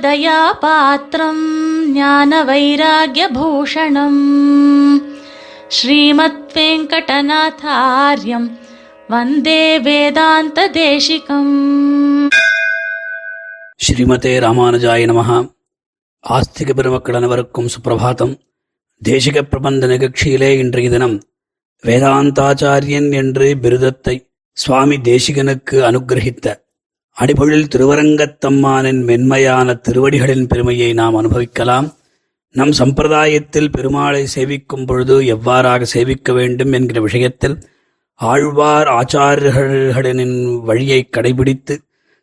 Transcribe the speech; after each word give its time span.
ராமானுஜதயாபாத்திரம் 0.00 1.44
ஞான 1.92 2.30
வைராகியபூஷணம் 2.44 4.20
ஸ்ரீமத் 5.70 6.52
வெங்கடநாதாரியம் 6.54 8.48
வந்தே 9.08 9.62
வேதாந்த 9.80 10.66
தேசிகம் 10.76 11.54
ஸ்ரீமதே 13.80 14.34
ராமானுஜாய 14.38 15.02
நமஹ 15.06 15.30
ஆஸ்திக 16.24 16.70
பெருமக்கள் 16.72 17.18
அனைவருக்கும் 17.20 17.72
சுப்பிரபாதம் 17.74 18.34
தேசிக 19.02 19.42
பிரபந்த 19.44 19.86
நிகழ்ச்சியிலே 19.86 20.50
இன்றைய 20.58 20.90
தினம் 20.90 21.16
வேதாந்தாச்சாரியன் 21.84 23.10
என்று 23.14 23.48
பிருதத்தை 23.62 24.14
சுவாமி 24.56 24.96
தேசிகனுக்கு 25.04 25.76
அனுகிரகித்த 25.82 26.46
அடிபொழில் 27.18 27.70
திருவரங்கத்தம்மானின் 27.74 29.00
மென்மையான 29.04 29.74
திருவடிகளின் 29.74 30.44
பெருமையை 30.46 30.92
நாம் 30.92 31.14
அனுபவிக்கலாம். 31.14 31.86
நம் 32.54 32.70
சம்பிரதாயத்தில் 32.70 33.72
பெருமாளை 33.76 34.20
சேவிக்கும் 34.34 34.84
பொழுது 34.86 35.16
எவ்வாறாக 35.34 35.82
சேவிக்க 35.82 36.32
வேண்டும் 36.32 36.72
என்கிற 36.72 37.00
விஷயத்தில் 37.00 37.56
ஆழ்வார் 38.20 38.88
ஆச்சாரியர்களின் 38.88 40.60
வழியை 40.60 41.08
கடைபிடித்து 41.16 41.76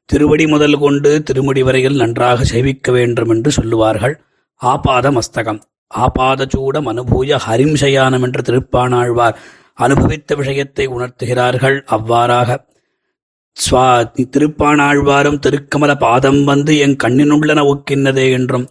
திருவடி 0.06 0.48
முதல் 0.48 0.78
கொண்டு 0.80 1.24
திருமுடி 1.24 1.64
வரையில் 1.64 1.96
நன்றாக 1.96 2.44
சேவிக்க 2.44 2.92
வேண்டும் 2.92 3.30
என்று 3.30 3.52
சொல்லுவார்கள். 3.52 4.16
ஆபாத 4.62 5.12
மஸ்தகம். 5.12 5.60
ஆபாதச்சூடம் 5.96 6.90
அனுபூய 6.92 7.40
ஹரிம்சயானம் 7.48 8.22
என்று 8.22 8.42
திருப்பானாழ்வார் 8.42 9.36
அனுபவித்த 9.74 10.36
விஷயத்தை 10.36 10.88
உணர்த்துகிறார்கள். 10.88 11.78
அவ்வாறாக 11.86 12.50
ஸ்வா 13.58 14.12
திருப்பானாழ்வாரும் 14.36 15.40
திருக்கமல 15.40 15.98
பாதம் 15.98 16.44
வந்து 16.44 16.78
என் 16.78 16.96
கண்ணினுள்ளன 17.04 17.60
ஒக்கின்னதே 17.66 18.32
என்றும் 18.32 18.70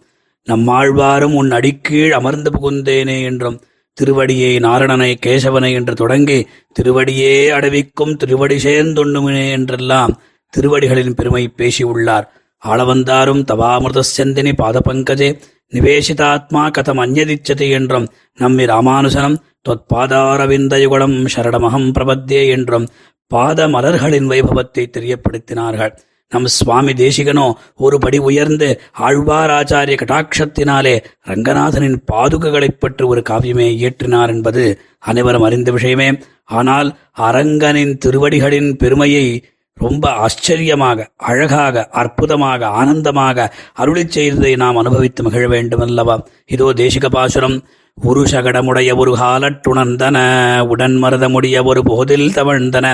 நம்மாழ்வாரும் 0.48 1.34
உன் 1.34 1.50
அடிக்கீழ் 1.50 2.12
அமர்ந்து 2.12 2.50
புகுந்தேனே 2.50 3.22
என்றும் 3.22 3.60
திருவடியை 4.00 4.60
நாரணனை 4.60 5.14
கேசவனை 5.26 5.72
என்று 5.72 5.94
தொடங்கி 5.94 6.46
திருவடியே 6.80 7.34
அடவிக்கும் 7.50 8.16
திருவடி 8.16 8.54
சேர்ந்துண்ணுமினே 8.54 9.50
என்றெல்லாம் 9.50 10.20
திருவடிகளின் 10.56 11.14
பெருமை 11.14 11.48
பேசியுள்ளார். 11.48 12.32
ஆளவந்தாரும் 12.66 13.44
தவாமிருத 13.44 14.02
செந்தினி 14.16 14.52
பாதபங்கஜே 14.52 15.40
நிவேசிதாத்மா 15.72 16.70
கதம் 16.70 17.00
அந்யதிச்சதி 17.00 17.70
என்றும் 17.70 18.08
நம்மி 18.38 18.64
ராமானுசனம் 18.64 19.36
தொத்பாதாரவிந்தயுகுலம் 19.68 21.26
சரணமகம் 21.36 21.92
பிரபத்தே 21.98 22.48
என்றும் 22.48 22.88
பாத 23.26 23.68
மலர்களின் 23.68 24.28
வைபவத்தை 24.28 24.86
தெரியப்படுத்தினார்கள். 24.92 25.96
நம் 26.28 26.46
சுவாமி 26.46 26.92
தேசிகனோ 26.92 27.52
ஒரு 27.76 27.98
படி 27.98 28.18
உயர்ந்து 28.18 28.80
ஆழ்வாராச்சாரிய 28.98 29.96
கட்டாட்சத்தினாலே 29.96 31.04
ரங்கநாதனின் 31.26 31.96
பாதுகைகளைப் 32.12 32.80
பற்றி 32.80 33.04
ஒரு 33.04 33.22
காவியமே 33.30 33.68
இயற்றினார் 33.74 34.28
என்பது 34.28 34.80
அனைவரும் 34.98 35.42
அறிந்த 35.42 35.72
விஷயமே. 35.72 36.18
ஆனால் 36.44 36.96
அரங்கனின் 37.20 37.98
திருவடிகளின் 37.98 38.76
பெருமையை 38.76 39.44
ரொம்ப 39.74 40.10
ஆச்சரியமாக 40.10 41.10
அழகாக 41.16 41.88
அற்புதமாக 41.88 42.66
ஆனந்தமாக 42.66 43.54
அருளிச் 43.78 44.10
செய்ததை 44.10 44.56
நாம் 44.56 44.76
அனுபவித்து 44.76 45.22
மகிழ 45.22 45.48
வேண்டுமல்லவா? 45.48 46.22
இதோ 46.46 46.72
தேசிக 46.76 47.06
பாசுரம் 47.10 47.66
உருஷகடமுடைய 47.98 48.90
ஒரு 48.96 49.12
காலட்டுணர்ந்தன 49.16 50.16
உடன் 50.64 50.96
மருதமுடைய 51.02 51.56
ஒரு 51.64 51.80
போதில் 51.82 52.32
தவழ்ந்தன 52.34 52.86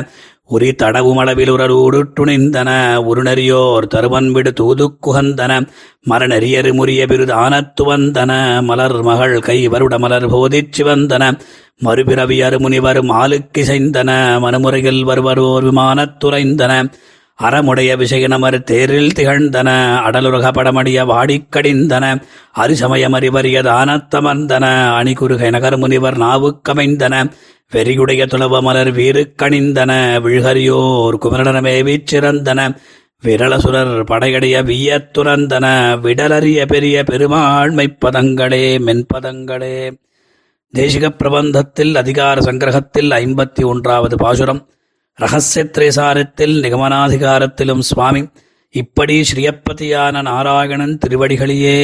உரி 0.50 0.68
தடவுமளவில் 0.72 1.52
உரரூடு 1.52 2.00
துணிந்தன 2.16 2.70
உருணறியோர் 3.02 3.86
தருவன் 3.86 4.30
விடு 4.30 4.52
தூது 4.52 4.86
குகந்தன 5.00 5.52
மரநெறியரு 6.10 6.70
முறிய 6.72 7.04
விருதானத்து 7.06 7.84
வந்தன 7.86 8.32
மலர் 8.60 8.98
மகள் 9.02 9.36
கை 9.40 9.58
வருட 9.68 9.96
மலர் 9.98 10.26
போதிச் 10.28 10.72
சிவந்தன 10.78 11.32
மறுபிறவி 11.78 12.38
அருமுனிவர் 12.42 13.00
மாலுக்கிசைந்தன 13.04 14.10
மனுமுறையில் 14.38 15.02
வருவரோர் 15.04 15.66
விமானத்துறைந்தன 15.69 16.72
அறமுடைய 17.40 17.96
விசயனமர் 17.96 18.62
தேரில் 18.62 19.12
திகழ்ந்தன 19.14 19.68
அடலுருக 20.06 20.52
படமடிய 20.52 21.04
வாடிக்கடிந்தன 21.06 22.22
அரிசமயமறிவறிய 22.56 23.62
தானத்தமர்ந்தன 23.62 24.64
அணிகுருகை 24.98 25.50
நகர் 25.50 25.76
முனிவர் 25.76 26.18
நாவுக்கமைந்தன 26.18 27.30
வெறியுடைய 27.72 28.26
துளவ 28.26 28.60
மலர் 28.60 28.92
வீருக்கணிந்தன 28.92 30.20
விழுகரியோர் 30.20 31.18
குமரனமே 31.20 31.98
சிறந்தன 32.04 32.76
விரலசுரர் 33.24 33.94
படையடைய 34.04 34.56
வியத்துறந்தன 34.64 35.66
விடலறிய 36.02 36.66
பெரிய 36.66 37.02
பெருமாள்மை 37.02 37.96
பதங்களே 38.04 38.78
மென்பதங்களே. 38.86 39.92
தேசிக 40.78 41.08
பிரபந்தத்தில் 41.08 41.96
அதிகார 41.96 42.40
சங்கிரகத்தில் 42.40 43.10
ஐம்பத்தி 43.10 43.64
ஒன்றாவது 43.64 44.16
பாசுரம். 44.16 44.68
ரகசியத்ரேசாரத்தில் 45.22 46.54
நிகமனாதிகாரத்திலும் 46.64 47.78
சுவாமி 47.78 48.22
இப்படி 48.75 49.14
ஸ்ரீயப்பதியான 49.20 50.22
நாராயணன் 50.22 50.98
திருவடிகளையே 51.03 51.81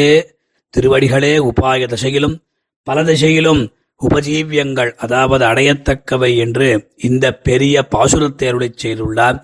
திருவடிகளே 0.74 1.34
உபாய 1.41 1.86
திசையிலும் 1.86 2.36
பல 2.82 3.04
திசையிலும் 3.04 3.62
உபஜீவியங்கள் 4.00 4.91
அதாவது 4.97 5.44
அடையத்தக்கவை 5.44 6.36
என்று 6.36 6.69
இந்த 6.97 7.26
பெரிய 7.38 7.86
பாசுரத்தேருளை 7.97 8.69
செய்துள்ளார். 8.82 9.38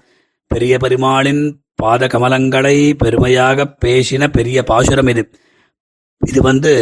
பெரிய 0.47 0.79
பெருமாளின் 0.79 1.65
பாத 1.75 2.07
கமலங்களை 2.07 2.95
பெருமையாக 2.95 3.77
பேசின 3.85 4.27
பெரிய 4.29 4.63
பாசுரம் 4.63 5.07
இது. 5.07 5.31
இது 6.27 6.41
வந்து 6.43 6.73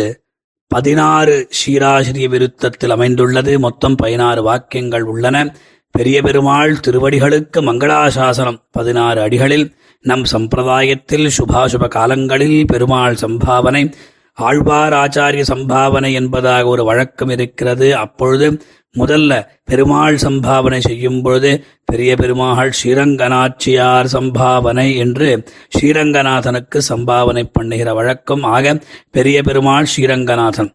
பதினாறு 0.68 1.48
ஷீராசிரிய 1.58 2.28
விருத்தத்தில் 2.28 2.90
அமைந்துள்ளது. 2.90 3.58
மொத்தம் 3.58 3.94
பதினாறு 3.94 4.42
வாக்கியங்கள் 4.42 5.02
உள்ளன. 5.02 5.54
பெரிய 5.94 6.22
பெருமாள் 6.22 6.72
திருவடிகளுக்கு 6.86 7.58
மங்களாசாசனம். 7.60 8.58
பதினாறு 8.70 9.20
அடிகளில் 9.26 9.66
நம் 10.04 10.24
சம்பிரதாயத்தில் 10.32 11.30
சுபாசுப 11.36 11.88
காலங்களில் 11.88 12.66
பெருமாள் 12.66 13.20
சம்பாவனை 13.22 13.92
ஆழ்வார் 14.34 14.92
ஆச்சாரிய 14.92 15.44
சம்பாவனை 15.52 16.12
என்பதாக 16.12 16.66
ஒரு 16.66 16.84
வழக்கம் 16.84 17.28
இருக்கிறது. 17.28 17.96
அப்பொழுது 17.96 18.46
முதல்ல 18.98 19.32
பெருமாள் 19.64 20.16
சம்பாவனை 20.16 20.78
செய்யும் 20.78 21.22
பொழுது 21.22 21.50
பெரிய 21.84 22.16
பெருமாள் 22.16 22.72
ஸ்ரீரங்கநாச்சியார் 22.78 24.08
சம்பாவனை 24.12 24.88
என்று 24.96 25.28
ஸ்ரீரங்கநாதனுக்கு 25.78 26.80
சம்பாவனை 26.88 27.44
பண்ணுகிற 27.52 27.94
வழக்கம். 27.94 28.42
ஆக 28.42 28.78
பெரிய 29.10 29.42
பெருமாள் 29.42 29.90
ஸ்ரீரங்கநாதன். 29.96 30.70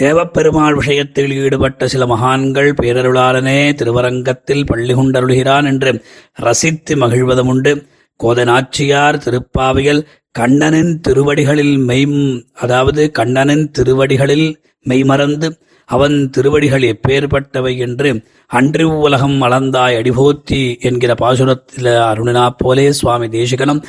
தேவப்பெருமாள் 0.00 0.74
விஷயத்தில் 0.74 1.32
ஈடுபட்ட 1.32 1.88
சில 1.88 2.06
மகான்கள் 2.06 2.74
பேரருளாளனே 2.82 3.74
திருவரங்கத்தில் 3.74 4.66
பள்ளி 4.66 4.94
கொண்டருள்கிறான் 4.94 5.64
என்று 5.64 6.02
ரசித்து 6.32 6.96
மகிழ்வதும் 6.96 7.46
உண்டு 7.46 7.86
கோதநாச்சியார் 8.24 9.16
திருப்பாவையில் 9.16 10.06
கண்ணனின் 10.30 11.00
திருவடிகளில் 11.00 11.76
மெய் 11.76 12.06
அதாவது 12.52 13.10
கண்ணனின் 13.10 13.70
திருவடிகளில் 13.70 14.60
மெய்மறந்து 14.86 15.58
அவன் 15.86 16.30
திருவடிகள் 16.30 16.82
எப்பேற்பட்டவை 16.82 17.76
என்று 17.76 18.22
அன்று 18.46 18.98
உலகம் 18.98 19.42
அளந்தாய் 19.42 19.96
அடிபோத்தி 19.96 20.80
என்கிற 20.80 21.14
பாசுரத்தில் 21.14 21.86
அருணினா 21.86 22.50
போலே 22.58 22.92
சுவாமி 22.92 23.26
தேசிகனும். 23.26 23.82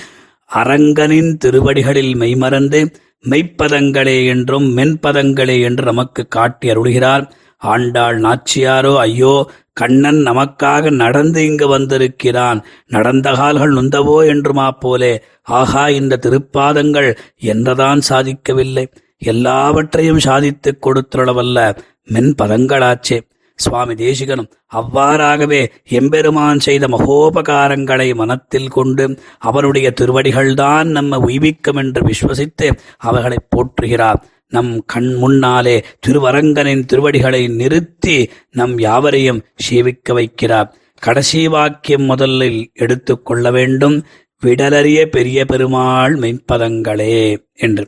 அரங்கனின் 0.55 1.37
திருவடிகளில் 1.37 2.15
மெய்மறந்து 2.15 2.91
மெய்ப்பதங்களே 3.29 4.27
என்றும் 4.27 4.77
மென்பதங்களே 4.77 5.61
என்று 5.61 5.83
நமக்கு 5.83 6.27
காட்டி 6.27 6.69
அருள்கிறார். 6.69 7.31
ஆண்டாள் 7.57 8.21
நாச்சியாரோ 8.21 8.97
ஐயோ 8.97 9.49
கண்ணன் 9.73 10.15
நமக்காக 10.15 10.91
நடந்து 10.91 11.45
இங்கு 11.45 11.67
வந்திருக்கிறான். 11.67 12.65
நடந்த 12.87 13.31
கால்கள் 13.31 13.73
நுந்தவோ 13.73 14.25
என்றுமா 14.25 14.71
போலே. 14.71 15.21
ஆகா 15.43 15.89
இந்த 15.89 16.19
திருப்பாதங்கள் 16.21 17.17
என்னதான் 17.37 18.01
சாதிக்கவில்லை. 18.09 18.85
எல்லாவற்றையும் 19.17 20.19
சாதித்துக் 20.19 20.87
கொடுத்துள்ளவல்ல 20.87 21.77
மென்பதங்களாச்சே. 22.11 23.21
சுவாமி 23.55 23.93
தேசிகனும் 23.93 24.51
அவ்வாறாகவே 24.73 25.67
எம்பெருமான் 25.89 26.59
செய்த 26.59 26.87
மகோபகாரங்களை 26.87 28.15
மனத்தில் 28.15 28.67
கொண்டு 28.67 29.19
அவருடைய 29.39 29.93
திருவடிகள்தான் 30.01 30.83
நம்ம 30.83 31.17
உய்விக்கும் 31.17 31.75
என்று 31.75 32.01
விஸ்வசித்து 32.01 32.69
அவர்களை 32.97 33.37
போற்றுகிறார். 33.55 34.19
நம் 34.47 34.83
கண் 34.85 35.13
முன்னாலே 35.15 35.83
திருவரங்கனின் 36.07 36.85
திருவடிகளை 36.85 37.47
நிறுத்தி 37.47 38.29
நம் 38.51 38.79
யாவரையும் 38.79 39.43
சேவிக்க 39.55 40.13
வைக்கிறார். 40.13 40.69
கடைசி 40.99 41.47
வாக்கியம் 41.47 42.01
முதலில் 42.01 42.71
எடுத்துக்கொள்ள 42.73 43.51
வேண்டும். 43.51 44.05
விடலறிய 44.43 45.05
பெரிய 45.05 45.45
பெருமாள் 45.45 46.15
மெய்ப்பதங்களே 46.15 47.37
என்று. 47.53 47.85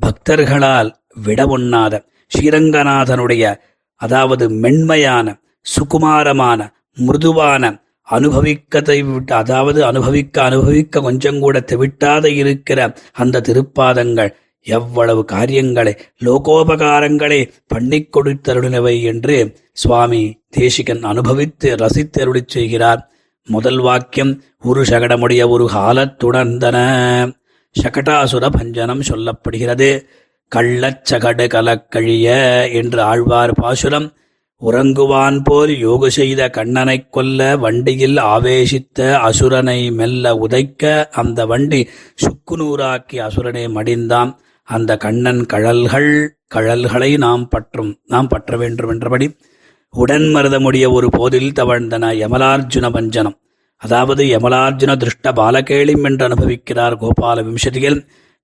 பக்தர்களால் 0.00 0.90
விட 1.24 1.44
உண்ணாத 1.44 1.94
ஸ்ரீரங்கநாதனுடைய 2.32 3.44
அதாவது 4.00 4.44
மென்மையான 4.64 5.26
சுகுமாரமான 5.66 6.60
மிருதுவான 6.98 7.64
அனுபவிக்கத்தை 8.08 8.96
விட்டு 9.02 9.34
அதாவது 9.34 9.80
அனுபவிக்க 9.84 10.36
அனுபவிக்க 10.42 11.00
கொஞ்சம் 11.00 11.38
கூட 11.38 11.56
தெவிட்டாத 11.60 12.24
இருக்கிற 12.34 12.80
அந்த 13.12 13.42
திருப்பாதங்கள் 13.48 14.32
எவ்வளவு 14.66 15.22
காரியங்களை 15.24 15.92
லோகோபகாரங்களை 16.24 17.38
பண்ணிக் 17.66 18.10
கொடுத்தருளினவை 18.14 18.96
என்று 19.02 19.36
சுவாமி 19.72 20.22
தேசிகன் 20.48 21.02
அனுபவித்து 21.02 21.68
ரசித்தருளிச் 21.74 22.52
செய்கிறார். 22.54 23.00
முதல் 23.48 23.80
வாக்கியம் 23.80 24.32
ஒரு 24.62 24.82
சகடமுடைய 24.82 25.42
ஒரு 25.48 25.66
காலத்துணர்ந்தன 25.74 26.78
சகடாசுர 27.76 28.44
பஞ்சனம் 28.56 29.08
சொல்லப்படுகிறது. 29.10 29.90
கள்ளச்சகடு 30.56 31.44
கலக்கழிய 31.46 32.26
என்று 32.72 33.00
ஆழ்வார் 33.02 33.52
பாசுரம் 33.52 34.08
உறங்குவான் 34.62 35.40
போல் 35.44 35.78
யோக 35.78 36.08
செய்த 36.08 36.48
கண்ணனைக் 36.48 37.12
கொல்ல 37.12 37.56
வண்டியில் 37.56 38.16
ஆவேசித்த 38.16 39.00
அசுரனை 39.28 39.92
மெல்ல 39.92 40.34
உதைக்க 40.34 41.04
அந்த 41.10 41.46
வண்டி 41.46 41.88
சுக்குநூறாக்கி 42.14 43.18
அசுரனை 43.20 43.64
மடிந்தான். 43.68 44.32
அந்த 44.68 44.96
கண்ணன் 44.96 45.46
கழல்கள் 45.46 46.10
கழல்களை 46.54 47.18
நாம் 47.18 47.48
பற்றும் 47.48 47.98
நாம் 48.06 48.28
பற்ற 48.28 48.56
வேண்டும் 48.56 48.88
என்றபடி 48.88 49.36
உடன் 49.94 50.26
மருதமுடைய 50.34 50.92
ஒரு 50.92 51.08
போதில் 51.10 51.52
தவழ்ந்தன 51.52 52.12
யமலார்ஜுன 52.14 52.90
பஞ்சனம். 52.90 53.36
அதாவது 53.76 54.24
யமலார்ஜுன 54.24 54.96
திருஷ்ட 54.96 55.32
பாலகேளிம் 55.32 56.04
என்று 56.04 56.28
அனுபவிக்கிறார் 56.28 56.96
கோபால 56.96 57.44
விம்சதியில் 57.44 58.00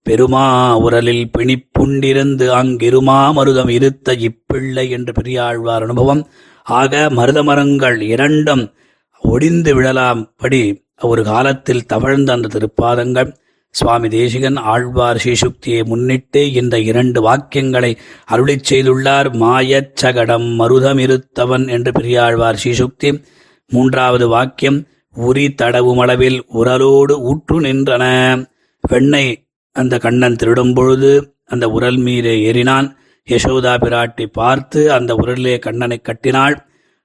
பெருமா 0.07 0.75
உரலில் 0.81 1.31
பிணிப்புண்டிருந்து 1.39 2.49
அங்கிருமா 2.49 3.33
மருதம் 3.33 3.69
இருத்த 3.69 4.13
இப்பிள்ளை 4.13 4.91
என்று 4.91 5.13
பெரியாழ்வார் 5.13 5.83
அனுபவம். 5.83 6.29
ஆக 6.63 7.11
மருத 7.11 7.43
மரங்கள் 7.43 8.01
இரண்டும் 8.01 8.73
ஒடிந்து 9.23 9.75
விழலாம். 9.75 10.35
படி 10.37 10.85
ஒரு 11.01 11.25
காலத்தில் 11.25 11.87
தவழ்ந்த 11.87 12.33
அந்த 12.33 12.49
திருப்பாதங்கள். 12.49 13.35
சுவாமி 13.71 14.09
தேசிகன் 14.09 14.57
ஆழ்வார் 14.57 15.23
ஸ்ரீசுக்தியை 15.25 15.85
முன்னிட்டு 15.85 16.53
இந்த 16.53 16.79
இரண்டு 16.79 17.23
வாக்கியங்களை 17.23 17.97
அருளிச் 18.31 18.65
செய்துள்ளார். 18.71 19.33
மாயச்சகடம் 19.33 20.47
மருதம் 20.59 20.59
மருதமிருத்தவன் 20.59 21.69
என்று 21.69 21.93
பெரியாழ்வார் 21.93 22.61
ஸ்ரீசுக்தி. 22.65 23.25
மூன்றாவது 23.69 24.29
வாக்கியம் 24.29 24.87
உரி 25.17 25.49
தடவுமளவில் 25.63 26.41
உரலோடு 26.55 27.13
ஊற்று 27.13 27.61
நின்றன. 27.61 28.05
வெண்ணெய் 28.81 29.46
அந்த 29.77 29.95
கண்ணன் 29.99 30.39
திருடும் 30.41 30.75
பொழுது 30.75 31.11
அந்த 31.45 31.65
உரல் 31.69 32.01
மீது 32.07 32.33
ஏறினான். 32.49 32.87
யசோதா 33.29 33.73
பிராட்டி 33.85 34.27
பார்த்து 34.39 34.81
அந்த 34.93 35.15
உரலிலே 35.15 35.55
கண்ணனை 35.59 35.99
கட்டினாள். 36.01 36.57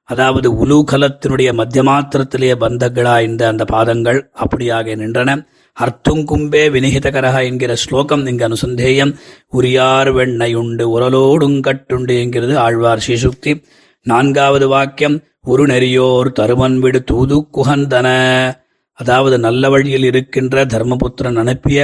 அதாவது 0.09 0.47
உலூகலத்தினுடைய 0.61 1.49
மத்தியமாத்திரத்திலேயே 1.59 2.55
பந்தங்களா 2.63 3.15
இந்த 3.21 3.43
அந்த 3.47 3.63
பாதங்கள் 3.65 4.19
அப்படியாக 4.43 4.95
நின்றன. 4.95 5.35
அர்த்துங்கும்பே 5.77 6.63
வினிகிதகரக 6.73 7.37
என்கிற 7.49 7.71
ஸ்லோகம் 7.75 8.25
இங்கு 8.25 8.45
அனுசந்தேயம். 8.47 9.13
உரியார் 9.57 10.11
வெண்ணையுண்டு 10.17 10.85
உரலோடுங்கட்டுண்டு 10.95 12.15
என்கிறது 12.23 12.55
ஆழ்வார் 12.57 13.03
ஸ்ரீசுக்தி. 13.07 13.53
நான்காவது 14.05 14.67
வாக்கியம் 14.67 15.17
ஒரு 15.43 15.63
நெறியோர் 15.65 16.29
தருமன் 16.39 16.77
விடு 16.79 16.99
தூது 17.03 17.37
குகந்தன 17.57 18.07
அதாவது 18.99 19.35
நல்ல 19.39 19.69
வழியில் 19.69 20.03
இருக்கின்ற 20.03 20.63
தர்மபுத்திரன் 20.65 21.39
அனுப்பிய 21.39 21.79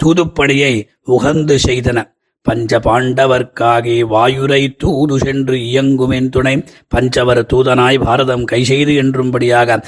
தூதுப்பணியை 0.00 0.74
உகந்து 1.06 1.56
செய்தன. 1.66 1.98
பஞ்ச 2.46 2.78
பாண்டவர்க்காகி 2.78 3.96
வாயுரை 4.12 4.62
தூது 4.76 5.18
சென்று 5.18 5.56
இயங்குமென் 5.56 6.28
துணை. 6.28 6.54
பஞ்சவர் 6.94 7.40
தூதனாய் 7.52 7.98
பாரதம் 8.04 8.44
கை 8.44 8.64
செய்து 8.64 8.92
என்றும்படியாக 9.02 9.78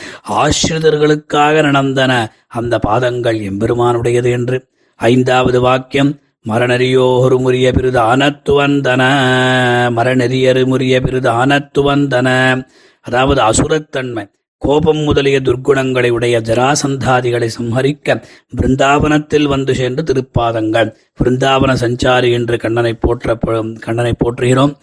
ஆசிரிதர்களுக்காக 0.40 1.62
நடந்தன 1.62 2.12
அந்த 2.48 2.78
பாதங்கள் 2.78 3.40
எம்பெருமானுடையது 3.50 4.30
என்று. 4.30 4.58
ஐந்தாவது 5.00 5.60
வாக்கியம் 5.60 6.12
மரணெறியோரு 6.48 7.36
முறிய 7.44 7.66
பிரிது 7.72 8.00
அனத்துவந்தன 8.00 9.02
மரணெறியரு 9.98 10.62
முறிய 10.72 11.00
பிரிது 11.00 11.30
அனத்துவந்தன 11.30 12.28
அதாவது 13.00 13.40
அசுரத்தன்மை. 13.42 14.24
கோபம் 14.64 15.00
முதலிய 15.06 15.38
துர்க்குணங்களை 15.40 16.10
உடைய 16.16 16.36
ஜராசந்தாதிகளை 16.48 17.48
சம்ஹரிக்க 17.58 18.16
பிருந்தாவனத்தில் 18.56 19.46
வந்து 19.52 19.72
சேர்ந்து 19.80 20.02
திருப்பாதங்கள். 20.08 20.90
பிருந்தாவன 21.20 21.72
சஞ்சாரி 21.82 22.30
என்று 22.32 22.56
கண்ணனை 22.64 22.92
போற்ற 22.94 23.38
கண்ணனை 23.86 24.12
போற்றுகிறோம். 24.22 24.74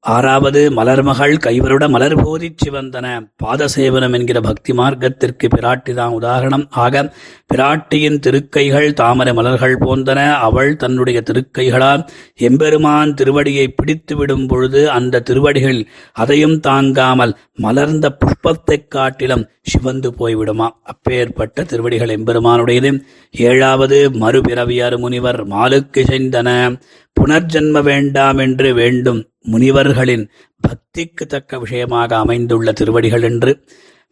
ஆறாவது 0.00 0.70
மலர்மகள் 0.70 1.36
கைவருட 1.38 1.88
மலர் 1.88 2.22
போதிச் 2.22 2.68
சிவந்தன. 2.68 3.32
பாதசேவனம் 3.44 4.12
என்கிற 4.12 4.40
பக்தி 4.40 4.72
மார்க்கத்திற்கு 4.72 5.48
பிராட்டிதான் 5.48 6.08
உதாரணம். 6.08 6.66
ஆக 6.70 7.14
பிராட்டியின் 7.54 8.18
திருக்கைகள் 8.18 8.92
தாமரை 8.92 9.32
மலர்கள் 9.32 9.78
போந்தன. 9.78 10.32
அவள் 10.32 10.76
தன்னுடைய 10.76 11.22
திருக்கைகளால் 11.22 12.06
எம்பெருமான் 12.34 13.14
திருவடியை 13.14 13.66
பிடித்து 13.76 14.16
விடும் 14.16 14.46
பொழுது 14.46 14.90
அந்த 14.90 15.20
திருவடிகள் 15.20 15.86
அதையும் 16.12 16.60
தாங்காமல் 16.60 17.36
மலர்ந்த 17.54 18.16
புஷ்பத்தைக் 18.16 18.88
காட்டிலும் 18.88 19.48
சிவந்து 19.62 20.10
போய்விடுமா? 20.10 20.68
அப்பேற்பட்ட 20.82 21.64
திருவடிகள் 21.64 22.16
எம்பெருமானுடையது. 22.16 23.00
ஏழாவது 23.32 24.10
மறுபிறவியார் 24.10 24.98
முனிவர் 24.98 25.46
மாலுக்கு 25.48 25.96
செய்தன 25.96 26.80
புனர்ஜென்ம 27.20 27.82
வேண்டாம் 27.82 28.38
என்று 28.38 28.74
வேண்டும். 28.74 29.29
முனிவர்களின் 29.44 30.24
பக்திக்கு 30.64 31.24
தக்க 31.26 31.58
விஷயமாக 31.58 32.16
அமைந்துள்ள 32.16 32.72
திருவடிகள் 32.72 33.22
என்று 33.22 33.52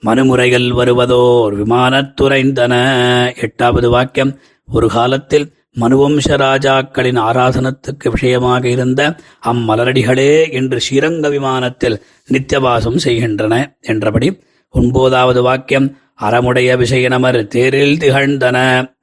மனுமுறைகள் 0.03 0.69
வருவதோர் 0.71 1.55
விமானத்துறைந்தன. 1.61 2.75
எட்டாவது 3.37 3.91
வாக்கியம் 3.91 4.33
ஒரு 4.69 4.89
காலத்தில் 4.89 5.47
மனுவம்ச 5.81 6.29
ராஜாக்களின் 6.37 7.19
ஆராதனத்துக்கு 7.21 8.09
விஷயமாக 8.11 8.69
இருந்த 8.69 9.01
அம்மலரடிகளே 9.47 10.51
என்று 10.53 10.79
ஸ்ரீரங்க 10.79 11.29
விமானத்தில் 11.29 12.03
நித்தியவாசம் 12.33 12.97
செய்கின்றன 12.97 13.55
என்றபடி 13.81 14.29
ஒன்பதாவது 14.75 15.43
வாக்கியம் 15.43 15.89
அறமுடைய 16.23 16.71
விஷயனமர் 16.77 17.41
தேரில் 17.47 17.97
திகழ்ந்தன. 17.97 18.57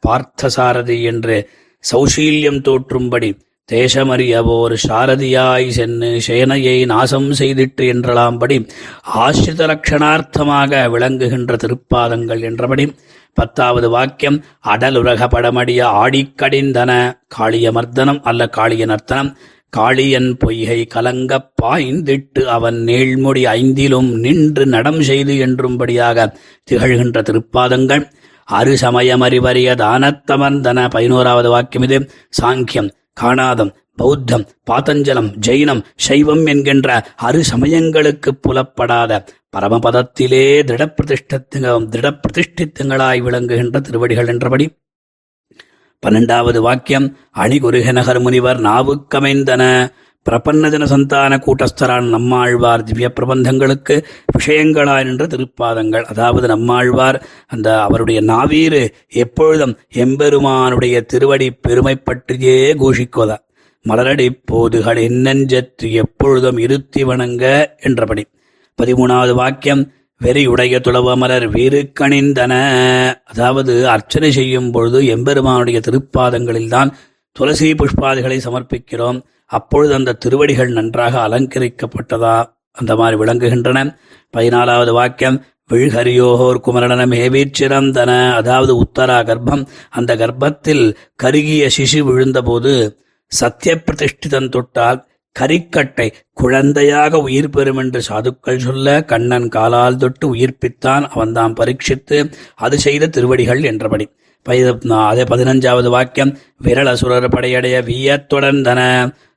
பார்த்தசாரதி 0.08 0.98
என்று 1.04 1.36
சௌசீல்யம் 1.84 2.62
தோற்றும்படி 2.62 3.30
தேசமறியவோர் 3.72 4.74
சாரதியாய் 4.88 5.70
சென்னு 5.76 6.20
சேனையை 6.28 6.86
நாசம் 6.86 7.32
செய்திட்டு 7.32 7.82
என்றலாம்படி 7.82 8.70
ஆசிரித 9.16 9.66
லட்சணார்த்தமாக 9.66 10.90
விளங்குகின்ற 10.90 11.56
திருப்பாதங்கள் 11.56 12.42
என்றபடி 12.42 12.96
பத்தாவது 13.34 13.90
வாக்கியம் 13.90 14.44
அடலுரக 14.68 15.28
படமடிய 15.28 15.80
ஆடிக்கடிந்தன. 16.02 16.92
காளிய 17.28 17.72
மர்தனம் 17.72 18.20
அல்ல 18.24 18.50
காளிய 18.58 18.86
நர்த்தனம் 18.86 19.38
காளியன் 19.78 20.30
பொய்கை 20.34 20.88
கலங்கப் 20.96 21.50
பாய்ந்திட்டு 21.64 22.44
அவன் 22.44 22.84
நேழ்மொழி 22.84 23.46
ஐந்திலும் 23.46 24.12
நின்று 24.20 24.66
நடம் 24.66 25.02
செய்து 25.02 25.34
என்றும்படியாக 25.48 26.28
திகழ்கின்ற 26.72 27.22
திருப்பாதங்கள். 27.22 28.06
அரு 28.46 28.78
சமயமறிவறிய 28.82 29.74
தானத்தமர்ந்தன. 29.76 30.90
பதினோராவது 30.90 31.50
வாக்கியம் 31.50 31.90
இது. 31.90 32.10
சாங்கியம். 32.42 32.90
காணாதம் 33.22 33.74
பௌத்தம் 33.96 34.46
பாத்தஞ்சலம் 34.70 35.30
ஜெயினம் 35.48 35.82
சைவம் 35.96 36.46
என்கின்ற 36.46 36.90
அரு 37.16 37.44
சமயங்களுக்கு 37.44 38.36
புலப்படாத 38.36 39.12
பரமபதத்திலே 39.58 40.46
திடப்பிரதிஷ்டத்துங்க 40.70 41.70
திடப்பிரதிஷ்டித்தங்களாய் 41.94 43.22
விளங்குகின்ற 43.22 43.80
திருவடிகள் 43.80 44.28
என்றபடி. 44.28 44.66
பன்னெண்டாவது 46.04 46.60
வாக்கியம் 46.60 47.08
அணிகுருகநகர் 47.36 48.22
முனிவர் 48.22 48.60
நாவுக்கமைந்தன. 48.60 49.64
பிரபன்னஜன 50.30 50.84
சந்தான 50.84 51.40
கூட்டஸ்தரான் 51.46 52.08
நம்மாழ்வார் 52.10 52.84
திவ்ய 52.84 53.14
பிரபந்தங்களுக்கு 53.20 53.96
விஷயங்களாய் 54.38 55.04
நின்ற 55.04 55.26
திருப்பாதங்கள். 55.26 56.04
அதாவது 56.04 56.48
நம்மாழ்வார் 56.48 57.24
அந்த 57.48 57.82
அவருடைய 57.82 58.22
நாவீறு 58.22 58.94
எப்பொழுதும் 59.14 59.78
எம்பெருமானுடைய 59.94 61.02
திருவடி 61.02 61.52
பெருமை 61.52 61.96
பற்றியே 61.96 62.74
கோஷிக்குவதா 62.74 63.38
மலரடி 63.86 64.28
போதுகள் 64.46 64.98
என்னெஞ்சத்து 64.98 65.92
எப்பொழுதும் 65.92 66.58
இருத்தி 66.58 67.04
வணங்க 67.04 67.76
என்றபடி. 67.80 68.24
பதிமூணாவது 68.80 69.34
வாக்கியம் 69.34 69.84
வெறியுடைய 70.22 70.76
துளவமலர் 70.80 71.46
வீறு 71.48 71.94
அதாவது 73.26 73.90
அர்ச்சனை 73.90 74.32
செய்யும் 74.32 74.72
பொழுது 74.72 75.06
எம்பெருமானுடைய 75.06 75.80
திருப்பாதங்களில்தான் 75.80 76.92
துளசி 77.36 77.68
புஷ்பாதிகளை 77.74 78.38
சமர்ப்பிக்கிறோம். 78.46 79.18
அப்பொழுது 79.46 79.94
அந்த 79.94 80.14
திருவடிகள் 80.14 80.72
நன்றாக 80.72 81.14
அலங்கரிக்கப்பட்டதா? 81.28 82.36
அந்த 82.72 82.96
மாதிரி 82.96 83.18
விளங்குகின்றன. 83.24 83.80
பதினாலாவது 84.38 84.92
வாக்கியம் 84.92 85.44
விழ்ஹரியோகோர் 85.74 86.64
குமரணனம் 86.66 87.14
ஏவீச்சிறந்தன 87.24 88.12
அதாவது 88.34 88.74
உத்தரா 88.84 89.18
கர்ப்பம். 89.30 89.64
அந்த 89.90 90.16
கர்ப்பத்தில் 90.16 90.86
கருகிய 91.16 91.70
சிசு 91.78 92.00
விழுந்தபோது 92.10 92.74
சத்திய 93.32 93.84
பிரதிஷ்டிதன் 93.86 94.50
தொட்டால் 94.50 95.00
கரிக்கட்டை 95.36 96.08
குழந்தையாக 96.34 97.20
உயிர் 97.20 97.50
பெறும் 97.50 97.78
என்று 97.78 98.02
சாதுக்கள் 98.10 98.58
சொல்ல 98.58 99.04
கண்ணன் 99.04 99.48
காலால் 99.48 99.98
தொட்டு 99.98 100.36
உயிர்ப்பித்தான். 100.36 101.06
அவன்தான் 101.08 101.54
பரீட்சித்து 101.54 102.20
அது 102.56 102.80
செய்த 102.80 103.08
திருவடிகள் 103.08 103.64
என்றபடி. 103.64 104.08
அதே 104.46 105.24
பதினஞ்சாவது 105.24 105.90
வாக்கியம் 105.90 106.32
விரல் 106.58 106.88
அசுரர் 106.88 107.34
படையடைய 107.36 107.76
வியத் 107.84 108.28
தொடர்ந்தன. 108.34 108.82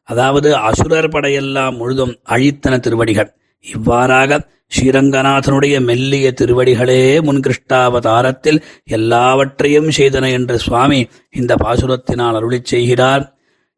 அதாவது 0.09 0.57
அசுரர் 0.57 1.09
படையெல்லாம் 1.09 1.77
முழுதும் 1.77 2.15
அழித்தன 2.29 2.75
திருவடிகள். 2.79 3.31
இவ்வாறாக 3.65 4.41
ஸ்ரீரங்கநாதனுடைய 4.77 5.77
மெல்லிய 5.81 6.33
திருவடிகளே 6.41 7.03
முன்கிருஷ்டாவதாரத்தில் 7.27 8.59
எல்லாவற்றையும் 8.85 9.91
செய்தன 9.91 10.31
என்று 10.31 10.59
சுவாமி 10.59 11.01
இந்த 11.31 11.53
பாசுரத்தினால் 11.65 12.39
அருளிச் 12.41 12.71
செய்கிறார். 12.73 13.25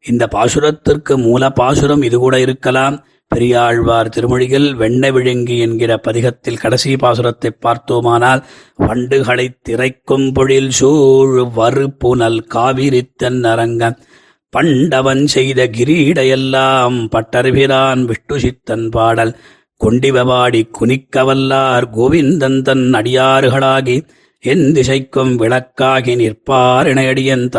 இந்த 0.03 0.27
பாசுரத்திற்கு 0.35 1.13
மூல 1.17 1.49
பாசுரம் 1.49 2.01
இது 2.01 2.17
கூட 2.17 2.39
இருக்கலாம். 2.39 2.95
பெரியாழ்வார் 3.31 4.09
திருமொழியில் 4.09 4.69
வெண்ண 4.75 5.11
விழுங்கி 5.11 5.57
என்கிற 5.57 5.99
பதிகத்தில் 6.07 6.59
கடைசி 6.59 6.93
பாசுரத்தை 6.93 7.49
பார்த்தோமானால் 7.59 8.43
வண்டுகளை 8.79 9.49
திரைக்கும் 9.61 10.31
பொழில் 10.33 10.69
சூழ் 10.69 11.43
வறு 11.53 11.91
புனல் 11.91 12.47
காவிரித்தன் 12.53 13.43
அரங்கன். 13.43 13.97
பண்டவன் 14.49 15.27
செய்த 15.27 15.69
கிரீடையெல்லாம் 15.77 17.07
பட்டர்பிரான் 17.11 18.05
விஷ்ணு 18.05 18.39
சித்தன் 18.39 18.89
பாடல். 18.89 19.35
கொண்டிவபாடி 19.81 20.61
குனிக்கவல்லார் 20.79 21.87
கோவிந்தன் 21.97 22.61
தன் 22.61 22.85
அடியாறுகளாகி 22.93 23.95
என் 24.43 24.67
திசைக்கும் 24.71 25.33
விளக்காகி 25.37 26.15
நிற்பார் 26.15 26.87
இணையடியன் 26.87 27.49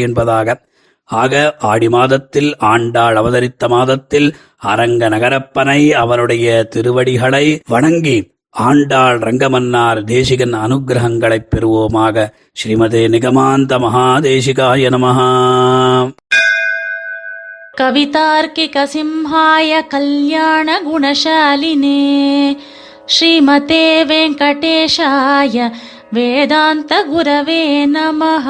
என்பதாக. 0.00 0.64
ஆக 1.04 1.54
ஆடி 1.58 1.88
மாதத்தில் 1.88 2.56
ஆண்டாள் 2.56 3.16
அவதரித்த 3.16 3.68
மாதத்தில் 3.68 4.34
அரங்க 4.65 5.09
நகரப்பனை 5.09 5.81
அவனுடைய 6.01 6.45
திருவடிகளை 6.73 7.45
வணங்கி 7.69 8.17
ஆண்டாள் 8.63 9.19
ரங்கமன்னார் 9.21 10.01
தேசிகன் 10.09 10.55
அனுக்கிரகங்களைப் 10.61 11.49
பெறுவோமாக 11.51 12.25
ஸ்ரீமதே 12.59 13.03
நிகமாந்த 13.15 13.79
மகாதேசிகாய 13.85 14.91
நமஹா 14.95 15.29
कवितार्किकसिंहाय 18.43 19.71
कल्याणगुणशालिने 19.91 20.91
श्रीमते 23.09 23.79
वेङ्कटेशाय 24.03 25.55
वेदान्तगुरवे 26.13 27.61
नमः 27.87 28.47